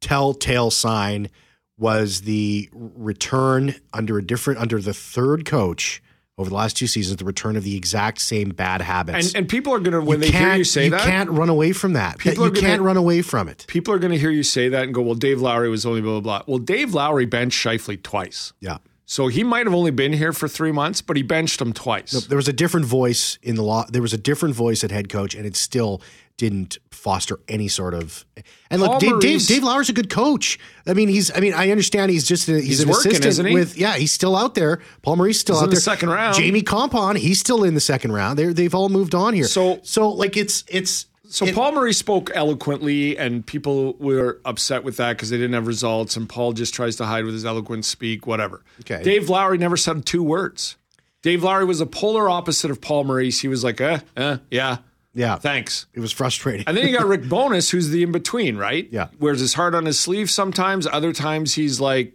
[0.00, 1.28] telltale sign
[1.76, 6.02] was the return under a different under the third coach
[6.38, 7.16] over the last two seasons.
[7.18, 9.28] The return of the exact same bad habits.
[9.28, 11.30] And and people are gonna when you they hear you say you that, you can't
[11.30, 12.18] run away from that.
[12.18, 13.64] People you gonna- can't run away from it.
[13.68, 16.20] people are gonna hear you say that and go, Well, Dave Lowry was only blah
[16.20, 16.42] blah blah.
[16.46, 18.52] Well, Dave Lowry benched Scheifele twice.
[18.60, 18.78] Yeah.
[19.10, 22.10] So he might have only been here for three months, but he benched him twice.
[22.26, 23.86] There was a different voice in the law.
[23.88, 26.02] There was a different voice at head coach, and it still
[26.36, 28.26] didn't foster any sort of.
[28.70, 30.58] And look, Paul Dave, Dave, Maurice- Dave Lowry's a good coach.
[30.86, 31.34] I mean, he's.
[31.34, 32.50] I mean, I understand he's just.
[32.50, 33.54] A, he's, He's an working, assistant isn't he?
[33.54, 33.78] with.
[33.78, 34.82] Yeah, he's still out there.
[35.00, 35.80] Paul Maurice still He's out in the there.
[35.80, 36.36] second round.
[36.36, 38.38] Jamie Kompon, he's still in the second round.
[38.38, 39.46] They they've all moved on here.
[39.48, 41.06] So- so like it's it's.
[41.30, 45.52] So it- Paul Maurice spoke eloquently, and people were upset with that because they didn't
[45.54, 46.16] have results.
[46.16, 48.62] And Paul just tries to hide with his eloquent speak, whatever.
[48.80, 49.02] Okay.
[49.02, 50.76] Dave Lowry never said two words.
[51.22, 53.40] Dave Lowry was the polar opposite of Paul Maurice.
[53.40, 54.78] He was like, eh, eh, yeah,
[55.14, 55.36] Yeah.
[55.36, 55.86] Thanks.
[55.94, 56.64] It was frustrating.
[56.66, 58.88] And then you got Rick Bowness, who's the in between, right?
[58.92, 59.08] Yeah.
[59.18, 60.86] Wears his heart on his sleeve sometimes.
[60.86, 62.14] Other times he's like,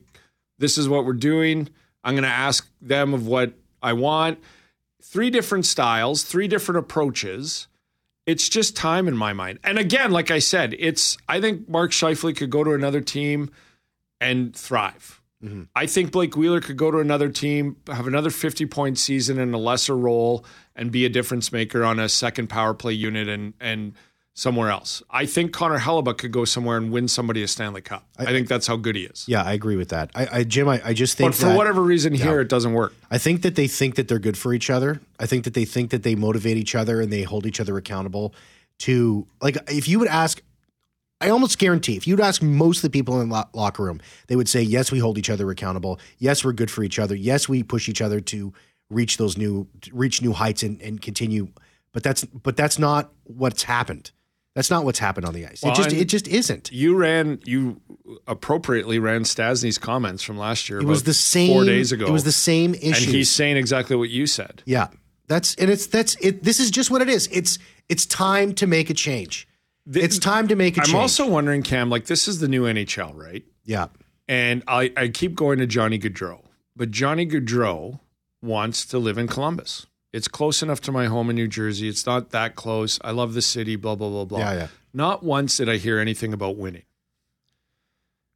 [0.57, 1.69] this is what we're doing.
[2.03, 4.39] I'm going to ask them of what I want.
[5.01, 7.67] Three different styles, three different approaches.
[8.25, 9.59] It's just time in my mind.
[9.63, 13.51] And again, like I said, it's I think Mark Scheifele could go to another team
[14.21, 15.21] and thrive.
[15.43, 15.63] Mm-hmm.
[15.75, 19.53] I think Blake Wheeler could go to another team, have another 50 point season in
[19.53, 23.53] a lesser role, and be a difference maker on a second power play unit and
[23.59, 23.93] and
[24.33, 25.03] somewhere else.
[25.09, 28.07] I think Connor Hellebuyck could go somewhere and win somebody a Stanley Cup.
[28.17, 29.25] I, think that's how good he is.
[29.27, 30.09] yeah, I agree with that.
[30.15, 32.73] I, I Jim, I, I just think But for that- whatever reason here, it doesn't
[32.73, 32.93] work.
[33.11, 35.01] I think that they think that they're good for each other.
[35.19, 37.77] I think that they think that they motivate each other and they hold each other
[37.77, 38.33] accountable
[38.79, 40.41] to like if you would ask
[41.21, 44.01] I almost guarantee if you'd ask most of the people in the lo- locker room,
[44.27, 45.99] they would say yes, we hold each other accountable.
[46.17, 47.15] Yes, we're good for each other.
[47.15, 48.51] Yes, we push each other to
[48.89, 51.49] reach those new reach new heights and, and continue.
[51.93, 54.11] But that's but that's not what's happened.
[54.55, 55.63] That's not what's happened on the ice.
[55.63, 56.71] Well, it just it just isn't.
[56.71, 57.81] You ran, you
[58.27, 60.79] appropriately ran Stastny's comments from last year.
[60.79, 62.05] It was the same four days ago.
[62.05, 62.87] It was the same issue.
[62.87, 64.61] and he's saying exactly what you said.
[64.65, 64.89] Yeah.
[65.27, 67.27] That's and it's that's it this is just what it is.
[67.31, 67.57] It's
[67.89, 69.47] it's time to make a change.
[69.91, 70.95] it's time to make a I'm change.
[70.95, 73.43] I'm also wondering, Cam, like this is the new NHL, right?
[73.63, 73.87] Yeah.
[74.27, 76.41] And I, I keep going to Johnny Gaudreau,
[76.75, 77.99] but Johnny Gaudreau
[78.41, 79.87] wants to live in Columbus.
[80.13, 81.89] It's close enough to my home in New Jersey.
[81.89, 82.99] It's not that close.
[83.03, 84.39] I love the city, blah, blah, blah, blah.
[84.39, 84.67] Yeah, yeah.
[84.93, 86.83] Not once did I hear anything about winning.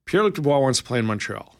[0.05, 1.55] Pierre Luc Dubois wants to play in Montreal.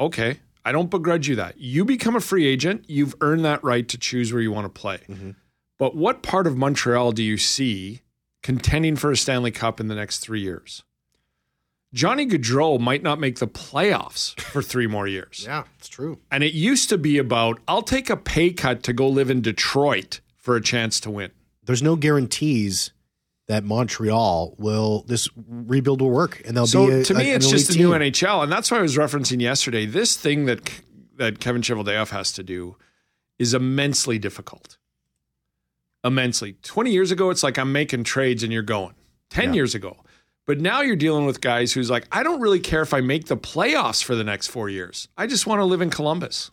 [0.00, 0.40] Okay.
[0.64, 1.58] I don't begrudge you that.
[1.58, 4.80] You become a free agent, you've earned that right to choose where you want to
[4.80, 5.00] play.
[5.08, 5.32] Mm-hmm.
[5.78, 8.00] But what part of Montreal do you see
[8.42, 10.84] contending for a Stanley Cup in the next three years?
[11.94, 15.44] Johnny Gaudreau might not make the playoffs for three more years.
[15.48, 16.18] Yeah, it's true.
[16.30, 19.40] And it used to be about, I'll take a pay cut to go live in
[19.40, 21.30] Detroit for a chance to win.
[21.64, 22.90] There's no guarantees
[23.46, 27.36] that Montreal will this rebuild will work and they'll So be a, to me, a-
[27.36, 27.90] it's just the new.
[27.90, 29.86] NHL, and that's why I was referencing yesterday.
[29.86, 30.68] This thing that
[31.16, 32.76] that Kevin Cheveldayoff has to do
[33.38, 34.78] is immensely difficult.
[36.02, 36.56] Immensely.
[36.62, 38.94] Twenty years ago, it's like I'm making trades and you're going.
[39.30, 39.96] Ten years ago,
[40.46, 43.26] but now you're dealing with guys who's like, I don't really care if I make
[43.26, 45.08] the playoffs for the next four years.
[45.16, 46.50] I just want to live in Columbus.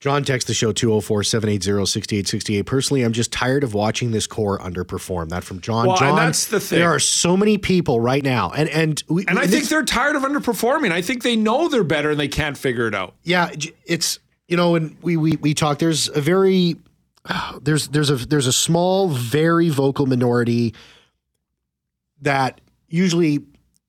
[0.00, 2.66] John text the show 204-780-6868.
[2.66, 5.30] Personally, I'm just tired of watching this core underperform.
[5.30, 5.86] That from John.
[5.86, 6.78] Well, and John, that's the thing.
[6.78, 8.50] There are so many people right now.
[8.50, 10.92] And and we, And I think they're tired of underperforming.
[10.92, 13.14] I think they know they're better and they can't figure it out.
[13.22, 13.50] yeah,
[13.86, 15.78] it's you know, and we we we talk.
[15.78, 16.76] There's a very
[17.62, 20.74] there's there's a there's a small, very vocal minority
[22.20, 23.40] that usually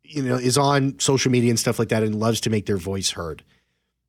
[0.03, 2.77] you know is on social media and stuff like that and loves to make their
[2.77, 3.43] voice heard.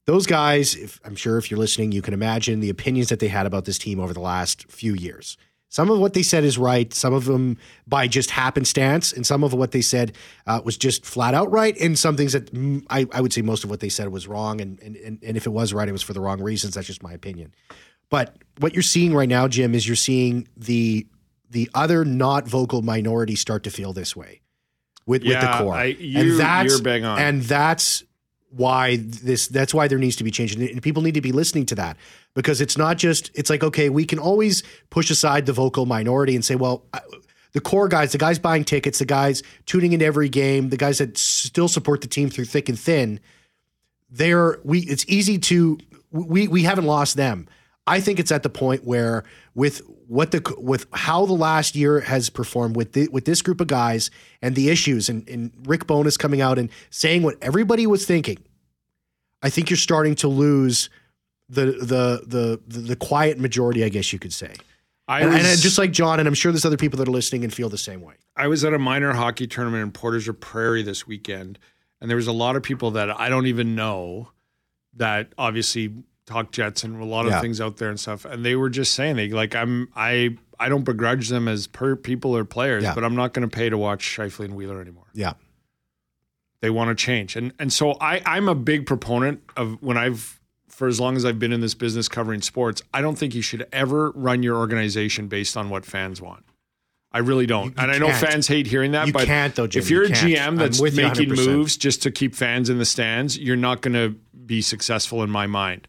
[0.05, 3.27] Those guys, if, I'm sure if you're listening, you can imagine the opinions that they
[3.27, 5.37] had about this team over the last few years.
[5.69, 6.95] Some of what they said is right.
[6.95, 11.05] Some of them by just happenstance, and some of what they said uh, was just
[11.05, 11.77] flat out right.
[11.81, 14.29] And some things that mm, I, I would say most of what they said was
[14.29, 14.61] wrong.
[14.61, 16.75] And, and and and if it was right, it was for the wrong reasons.
[16.75, 17.53] That's just my opinion.
[18.09, 21.05] But what you're seeing right now, Jim, is you're seeing the
[21.51, 24.41] the other not vocal minority start to feel this way
[25.07, 27.19] with with the core, I- you- and that's you're bang on.
[27.19, 28.03] and that's
[28.51, 30.55] why this that's why there needs to be change.
[30.55, 31.97] And- and people need to be listening to that
[32.35, 36.35] because it's not just it's like okay we can always push aside the vocal minority
[36.35, 37.01] and say well I-
[37.53, 40.99] the core guys the guys buying tickets the guys tuning into every game the guys
[40.99, 43.21] that still support the team through thick and thin
[44.11, 45.79] they're we it's easy to
[46.13, 47.47] we we haven't lost them.
[47.87, 52.01] I think it's at the point where with what the with how the last year
[52.01, 55.87] has performed with the, with this group of guys and the issues and, and rick
[55.87, 58.39] bowness coming out and saying what everybody was thinking
[59.43, 60.91] i think you're starting to lose
[61.49, 64.55] the the the the, the quiet majority i guess you could say.
[65.09, 67.13] I and, was, and just like john and i'm sure there's other people that are
[67.13, 68.15] listening and feel the same way.
[68.37, 71.59] I was at a minor hockey tournament in Portage Prairie this weekend,
[72.01, 74.31] and there was a lot of people that I don't even know
[74.95, 75.95] that obviously
[76.27, 77.41] talk Jets and a lot of Yeah.
[77.41, 78.25] things out there and stuff.
[78.25, 81.97] And they were just saying they like I'm I I don't begrudge them as per
[81.97, 82.95] people or players, Yeah.
[82.95, 85.07] but I'm not going to pay to watch Scheifele and Wheeler anymore.
[85.15, 85.35] yeah
[86.63, 90.41] They want to change, and and so I I'm a big proponent of when I've
[90.69, 93.41] for as long as I've been in this business covering sports, I don't think you
[93.43, 96.45] should ever run your organization based on what fans want.
[97.13, 97.67] I really don't.
[97.67, 98.27] You- you and I know can't.
[98.29, 99.81] fans hate hearing that, You but can't, though, Jim.
[99.81, 100.57] if you're You a can't.
[100.57, 101.47] GM that's making 100%.
[101.47, 105.31] moves just to keep fans in the stands, you're not going to be successful in
[105.31, 105.89] my mind.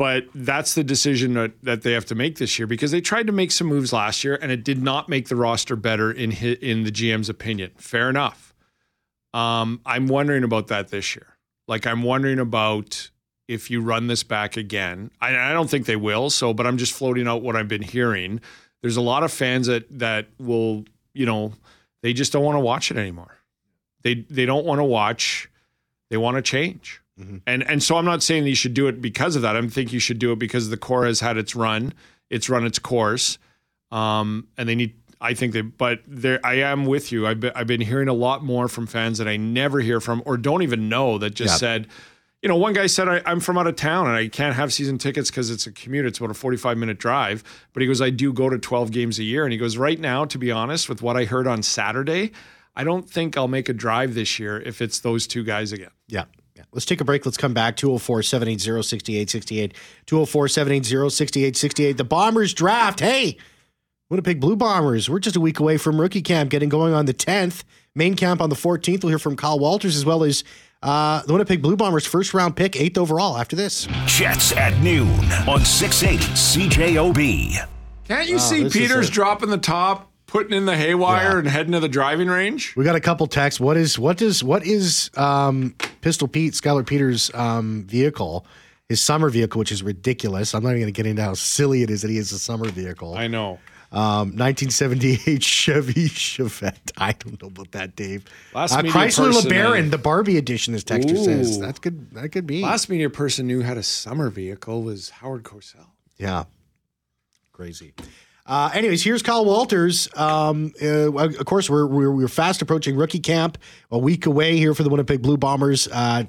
[0.00, 3.26] But that's the decision that, that they have to make this year because they tried
[3.26, 6.32] to make some moves last year and it did not make the roster better in
[6.32, 7.72] in the GM's opinion.
[7.76, 8.54] Fair enough.
[9.34, 11.36] Um, I'm wondering about that this year.
[11.68, 13.10] Like I'm wondering about
[13.46, 15.10] if you run this back again.
[15.20, 16.30] I, I don't think they will.
[16.30, 18.40] So, but I'm just floating out what I've been hearing
[18.82, 21.52] there's a lot of fans that that will, you know,
[22.02, 23.36] they just don't want to watch it anymore.
[24.02, 25.50] They they don't want to watch.
[26.08, 27.02] They want to change.
[27.20, 27.36] Mm-hmm.
[27.46, 29.56] And and so I'm not saying you should do it because of that.
[29.56, 31.92] I think you should do it because the core has had its run.
[32.30, 33.38] It's run its course.
[33.90, 37.26] Um, and they need I think that, but there, I am with you.
[37.26, 40.22] I've been, I've been hearing a lot more from fans that I never hear from
[40.24, 41.88] or don't even know that just said,
[42.40, 44.72] you know, one guy said, I, am from out of town and I can't have
[44.72, 46.06] season tickets because it's a commute.
[46.06, 47.44] It's about a 45 minute drive.
[47.74, 49.44] But he goes, I do go to 12 games a year.
[49.44, 52.32] And he goes, right now, to be honest, with what I heard on Saturday,
[52.74, 55.90] I don't think I'll make a drive this year if it's those two guys again.
[56.08, 56.24] Yeah.
[56.60, 56.66] Yeah.
[56.72, 57.24] Let's take a break.
[57.24, 57.76] Let's come back.
[57.76, 59.74] 204 780 6868.
[60.04, 61.96] 204 780 6868.
[61.96, 63.00] The Bombers draft.
[63.00, 63.38] Hey,
[64.10, 65.08] Winnipeg Blue Bombers.
[65.08, 67.64] We're just a week away from rookie camp getting going on the 10th.
[67.94, 69.02] Main camp on the 14th.
[69.02, 70.44] We'll hear from Kyle Walters as well as
[70.82, 73.88] uh, the Winnipeg Blue Bombers' first round pick, eighth overall after this.
[74.04, 75.08] Jets at noon
[75.48, 77.68] on 680 CJOB.
[78.06, 81.38] Can't you oh, see Peters dropping the top, putting in the haywire, yeah.
[81.40, 82.74] and heading to the driving range?
[82.76, 83.60] We got a couple texts.
[83.60, 88.46] What is what is what is um, Pistol Pete Skylar Peters' um, vehicle?
[88.88, 90.52] His summer vehicle, which is ridiculous.
[90.52, 92.40] I'm not even going to get into how silly it is that he has a
[92.40, 93.14] summer vehicle.
[93.14, 93.60] I know.
[93.92, 96.92] Um, 1978 Chevy Chevette.
[96.96, 98.24] I don't know about that, Dave.
[98.54, 100.74] Last uh, Chrysler LeBaron, the Barbie edition.
[100.74, 101.24] as texture Ooh.
[101.24, 102.62] says that could that could be.
[102.62, 105.86] Last media person knew had a summer vehicle was Howard Cosell.
[106.18, 106.44] Yeah,
[107.52, 107.94] crazy.
[108.46, 110.08] Uh, anyways, here's Kyle Walters.
[110.16, 113.58] Um, uh, of course, we're, we're, we're fast approaching rookie camp.
[113.90, 115.88] A week away here for the Winnipeg Blue Bombers.
[115.88, 116.24] Uh,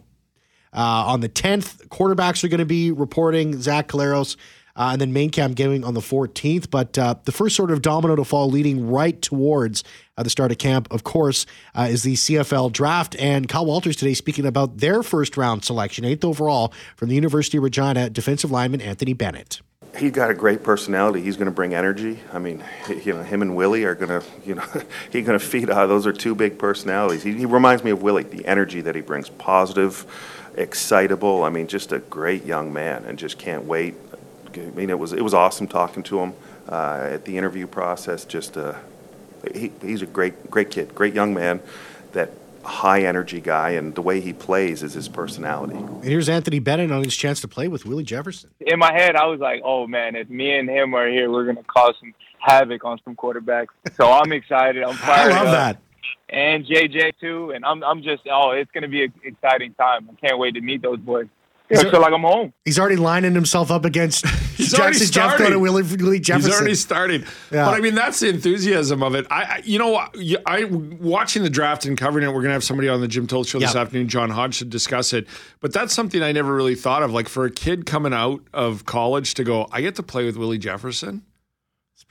[0.73, 3.61] uh on the 10th, quarterbacks are going to be reporting.
[3.61, 4.37] Zach Collaros
[4.75, 6.69] uh, and then main camp going on the 14th.
[6.69, 9.83] But uh, the first sort of domino to fall leading right towards
[10.17, 13.15] the start of camp, of course, is the CFL draft.
[13.17, 17.57] And Kyle Walters today speaking about their first round selection, eighth overall from the University
[17.57, 19.61] of Regina, defensive lineman Anthony Bennett.
[19.97, 21.21] He's got a great personality.
[21.21, 22.19] He's going to bring energy.
[22.31, 22.63] I mean,
[23.03, 24.63] you know, him and Willie are going to, you know,
[25.11, 25.69] he's going to feed.
[25.69, 27.23] Uh, those are two big personalities.
[27.23, 28.23] He, he reminds me of Willie.
[28.23, 30.05] The energy that he brings, positive,
[30.55, 31.43] excitable.
[31.43, 33.95] I mean, just a great young man, and just can't wait
[34.57, 36.33] I mean, it was it was awesome talking to him
[36.67, 38.25] uh, at the interview process.
[38.25, 38.75] Just uh,
[39.53, 41.61] he, he's a great great kid, great young man.
[42.13, 42.31] That
[42.63, 45.75] high energy guy, and the way he plays is his personality.
[45.77, 48.51] And here's Anthony Bennett on his chance to play with Willie Jefferson.
[48.61, 51.45] In my head, I was like, "Oh man, if me and him are here, we're
[51.45, 54.83] gonna cause some havoc on some quarterbacks." So I'm excited.
[54.83, 55.31] I'm fired.
[55.31, 55.53] I love up.
[55.53, 55.77] that.
[56.29, 60.09] And JJ too, and I'm I'm just oh, it's gonna be an exciting time.
[60.11, 61.27] I can't wait to meet those boys.
[61.71, 62.53] Yeah, feel like I'm home.
[62.65, 66.51] He's already lining himself up against Jackson Jeffcoat and Willie, Willie Jefferson.
[66.51, 67.21] He's already starting.
[67.51, 67.65] Yeah.
[67.65, 69.25] But I mean, that's the enthusiasm of it.
[69.31, 69.95] I, I, you know,
[70.45, 72.33] I watching the draft and covering it.
[72.33, 75.13] We're gonna have somebody on the Jim Toll show this afternoon, John Hodge, to discuss
[75.13, 75.27] it.
[75.59, 77.11] But that's something I never really thought of.
[77.11, 80.37] Like for a kid coming out of college to go, I get to play with
[80.37, 81.23] Willie Jefferson.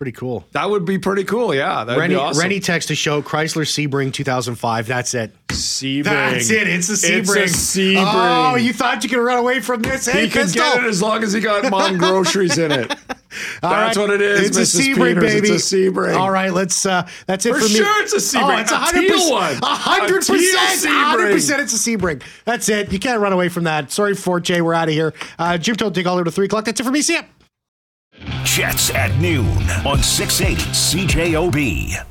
[0.00, 0.46] Pretty cool.
[0.52, 1.54] That would be pretty cool.
[1.54, 2.40] Yeah, that'd be awesome.
[2.40, 4.86] Rennie text to show Chrysler Sebring 2005.
[4.86, 5.30] That's it.
[5.48, 6.04] Sebring.
[6.04, 6.68] That's it.
[6.68, 7.36] It's a Sebring.
[7.36, 8.52] It's a Sebring.
[8.52, 10.06] Oh, you thought you could run away from this?
[10.06, 12.88] Hey, he could get it as long as he got mom groceries in it.
[13.60, 13.96] That's right.
[13.98, 14.56] what it is.
[14.56, 14.80] It's Mrs.
[14.80, 15.34] a Sebring, Peters.
[15.34, 15.48] baby.
[15.50, 16.16] It's a Sebring.
[16.16, 16.86] All right, let's.
[16.86, 17.74] Uh, that's it for, for me.
[17.74, 18.56] sure, it's a Sebring.
[18.56, 19.62] Oh, it's a hundred percent.
[19.62, 20.94] Hundred percent.
[20.94, 21.60] hundred percent.
[21.60, 22.22] It's a Sebring.
[22.46, 22.90] That's it.
[22.90, 23.92] You can't run away from that.
[23.92, 24.62] Sorry, for Jay.
[24.62, 25.12] We're out of here.
[25.38, 26.64] Uh, Jim told take all over to three o'clock.
[26.64, 27.02] That's it for me.
[27.02, 27.22] See ya.
[28.44, 29.46] Jets at noon
[29.86, 32.09] on 680 CJOB.